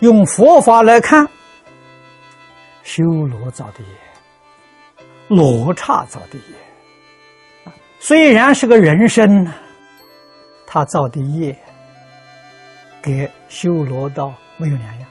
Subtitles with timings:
[0.00, 1.28] 用佛法来看，
[2.82, 9.46] 修罗造的业，罗刹造的业，虽然是个人身，
[10.66, 11.56] 他造的业，
[13.02, 15.08] 跟修罗道没有两样。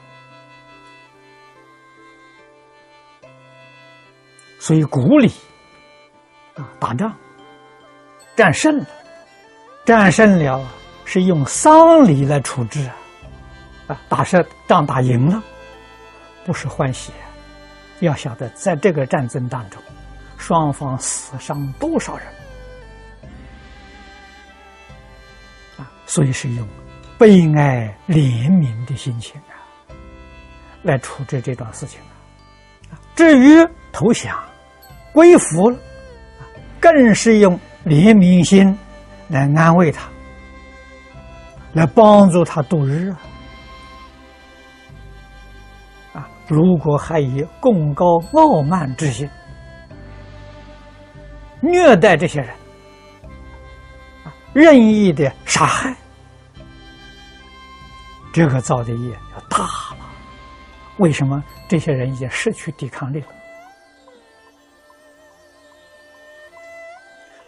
[4.59, 5.31] 所以古礼
[6.55, 7.13] 啊，打仗
[8.35, 8.85] 战胜了，
[9.85, 10.65] 战胜了
[11.05, 12.95] 是用丧礼来处置啊，
[13.88, 15.41] 啊，打胜仗打赢了，
[16.46, 17.12] 不是欢喜。
[18.02, 19.82] 要晓得，在这个战争当中，
[20.38, 22.27] 双方死伤多少人
[25.77, 25.90] 啊？
[26.05, 26.68] 所以是用
[27.18, 29.55] 悲哀怜悯的心情啊，
[30.84, 31.99] 来处置这桩事情
[32.91, 32.99] 啊。
[33.16, 34.38] 至于投降。
[35.13, 35.77] 归服了，
[36.79, 38.77] 更是用怜悯心
[39.29, 40.07] 来安慰他，
[41.74, 43.20] 来帮助他度日啊！
[46.18, 49.29] 啊，如果还以贡高傲慢之心
[51.62, 52.55] 虐待这些人，
[54.54, 55.95] 任意的杀害，
[58.34, 59.98] 这个造的业要大了。
[60.98, 63.27] 为什么这些人已经失去抵抗力了？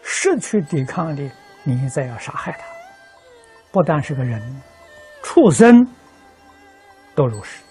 [0.04, 1.32] 失去抵抗力，
[1.64, 2.60] 你再要杀害他，
[3.72, 4.40] 不但是个人，
[5.24, 5.84] 畜生
[7.16, 7.64] 都如是。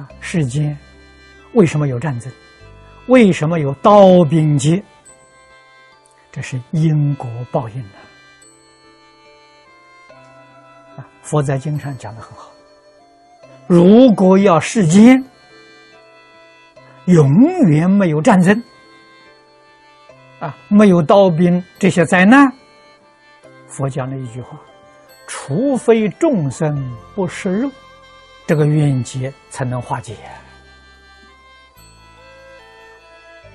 [0.00, 0.76] 啊，世间
[1.52, 2.32] 为什么有战争？
[3.08, 4.82] 为什么有刀兵劫？
[6.32, 7.98] 这是因果报应的。
[10.96, 12.50] 啊，佛在经上讲的很好。
[13.66, 15.22] 如果要世间
[17.06, 17.28] 永
[17.68, 18.62] 远没有战争。
[20.38, 22.50] 啊，没有刀兵这些灾难，
[23.66, 24.58] 佛讲了一句话
[25.28, 26.74] ：“除非众生
[27.14, 27.70] 不食肉，
[28.50, 30.16] 这个冤结才能化解。”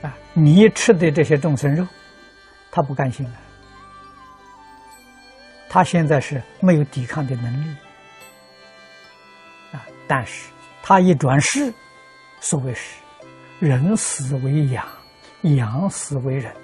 [0.02, 1.86] 啊，你吃的这些众生肉，
[2.72, 3.36] 他不甘心啊！
[5.68, 7.76] 他现在是没有抵抗的能力
[9.74, 10.50] 啊，但是
[10.82, 11.74] 他一转世，
[12.40, 12.96] 所谓是
[13.60, 14.88] 人死为养，
[15.42, 16.56] 养死为人。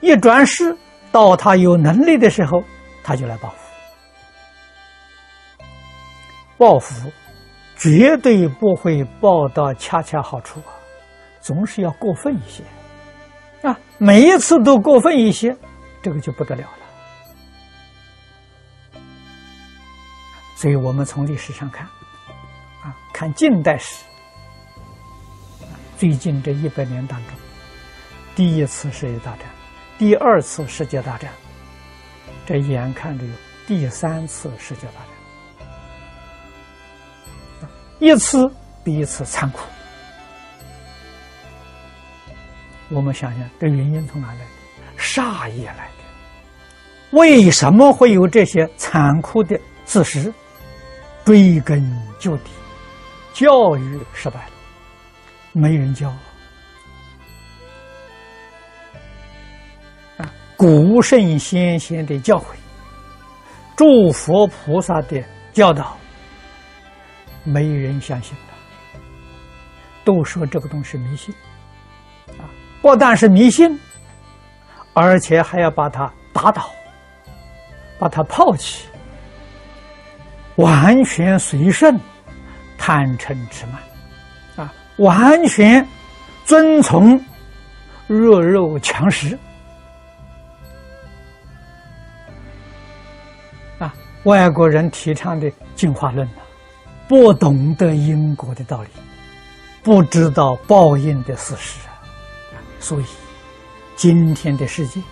[0.00, 0.74] 一转世，
[1.12, 2.64] 到他有能力的时候，
[3.04, 3.69] 他就来报复。
[6.60, 7.10] 报复
[7.74, 10.76] 绝对不会报到恰恰好处啊，
[11.40, 12.62] 总是要过分一些
[13.66, 13.74] 啊。
[13.96, 15.56] 每一次都过分一些，
[16.02, 16.76] 这个就不得了了。
[20.54, 21.86] 所以我们从历史上看，
[22.82, 24.04] 啊，看近代史，
[25.96, 27.34] 最近这一百年当中，
[28.36, 29.46] 第一次世界大战。
[29.96, 31.32] 第二次世界大战，
[32.44, 33.32] 这眼看着有
[33.66, 35.09] 第三次世界大战，
[38.00, 38.50] 一次
[38.82, 39.60] 比一次残酷。
[42.88, 44.44] 我们想想，这原因从哪来的？
[44.98, 47.16] 煞业来的。
[47.16, 50.32] 为什么会有这些残酷的事实？
[51.24, 51.80] 追根
[52.18, 52.50] 究底，
[53.34, 54.52] 教育失败了，
[55.52, 56.08] 没人教。
[60.16, 62.44] 啊古圣先贤的教诲，
[63.76, 65.22] 诸佛菩萨的
[65.52, 65.96] 教导，
[67.44, 69.00] 没人相信的，
[70.04, 71.34] 都说这个东西迷信，
[72.38, 72.44] 啊，
[72.82, 73.78] 不但是迷信，
[74.92, 76.70] 而且还要把它打倒，
[77.98, 78.86] 把它抛弃，
[80.56, 81.98] 完全随顺
[82.76, 85.86] 贪嗔痴慢，啊，完全
[86.44, 87.18] 遵从
[88.06, 89.38] 弱肉强食。
[93.78, 93.94] 啊。
[94.24, 96.42] 外国人提倡的进化论呢，
[97.10, 98.88] 不懂得因果的道理，
[99.82, 101.90] 不知道报应的事实啊，
[102.78, 103.04] 所以
[103.96, 105.02] 今天的世界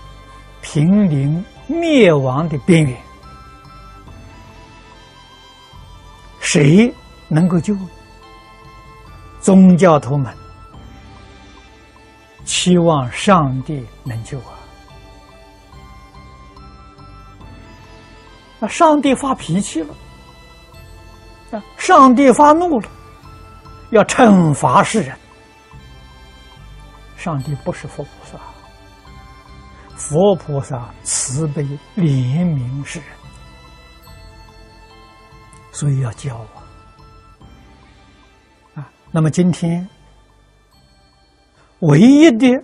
[0.63, 2.97] 濒临灭亡的边缘，
[6.39, 6.95] 谁
[7.27, 7.77] 能够救？
[9.41, 10.33] 宗教徒们
[12.45, 14.55] 期望上帝能救啊。
[18.61, 19.93] 那上帝发脾气了，
[21.51, 22.89] 啊，上帝发怒了，
[23.91, 25.17] 要惩罚世人。
[27.17, 28.39] 上帝不是佛菩萨，
[29.97, 31.63] 佛菩萨慈悲
[31.97, 33.09] 怜悯世人，
[35.73, 36.49] 所以要教啊。
[38.75, 39.89] 啊，那么今天
[41.81, 42.63] 唯一的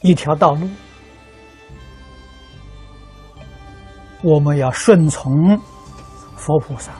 [0.00, 0.68] 一条道路。
[4.22, 5.58] 我们要顺从
[6.36, 6.92] 佛菩萨，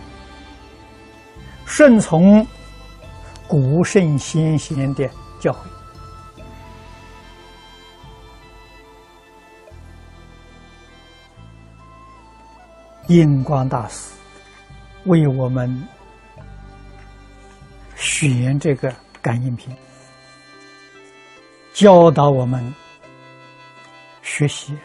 [1.72, 2.44] 顺从
[3.46, 5.08] 古圣先贤的
[5.38, 5.56] 教诲。
[13.06, 14.12] 印光大师
[15.04, 15.72] 为我们
[17.94, 19.74] 选这个感应篇，
[21.72, 22.74] 教导我们
[24.22, 24.76] 学习。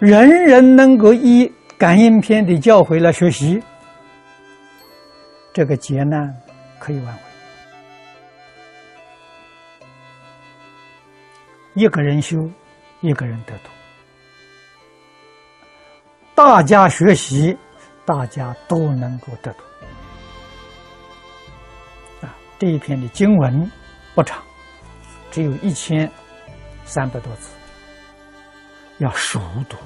[0.00, 3.62] 人人能够依感应篇的教诲来学习，
[5.54, 6.36] 这个劫难
[6.80, 7.20] 可以挽回。
[11.74, 12.50] 一个人修，
[13.00, 13.70] 一个人得度。
[16.34, 17.56] 大家学习，
[18.04, 19.62] 大家都能够得度。
[22.26, 23.70] 啊，这一篇的经文
[24.12, 24.42] 不长，
[25.30, 26.10] 只有一千
[26.84, 27.50] 三百多字，
[28.98, 29.76] 要熟读。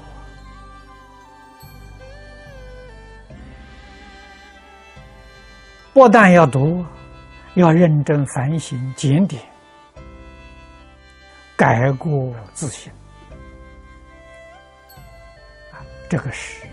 [5.99, 6.81] 不但要读，
[7.55, 9.43] 要认真反省、检点、
[11.57, 12.89] 改过自新。
[16.07, 16.65] 这个是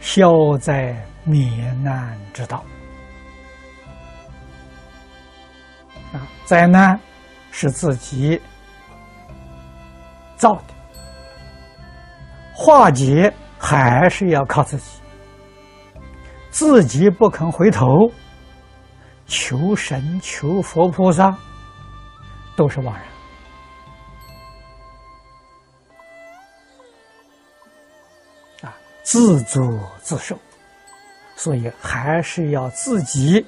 [0.00, 2.64] 消灾免难之道
[6.14, 6.24] 啊！
[6.46, 6.98] 灾难
[7.50, 8.40] 是自己
[10.36, 10.74] 造的，
[12.54, 15.02] 化解还是要靠自己。
[16.48, 18.10] 自己不肯回头，
[19.26, 21.36] 求神、求佛菩萨，
[22.56, 23.04] 都是枉然。
[29.02, 29.62] 自作
[30.02, 30.36] 自受，
[31.36, 33.44] 所以还是要自己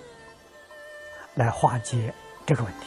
[1.35, 2.13] 来化解
[2.45, 2.87] 这个问题。